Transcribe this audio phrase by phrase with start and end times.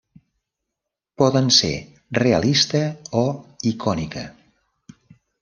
[1.21, 1.73] Poden ser
[2.21, 2.81] realista
[3.23, 3.27] o
[3.75, 4.27] icònica.